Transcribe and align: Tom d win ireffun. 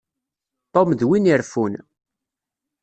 Tom 0.73 0.89
d 0.99 1.01
win 1.09 1.29
ireffun. 1.33 1.73